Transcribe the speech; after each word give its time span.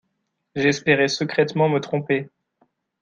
J’espérais 0.55 1.09
secrètement 1.09 1.69
me 1.69 1.79
tromper 1.79 2.27